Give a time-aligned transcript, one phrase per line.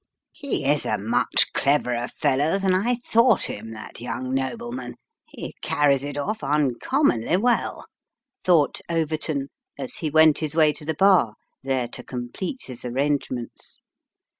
[0.31, 4.95] "He is a much cleverer fellow than I thought him, that young nobleman
[5.27, 7.85] he carries it off uncommonly well,"
[8.43, 13.77] thought Overton, as he went his way to the bar, there to complete his arrangements.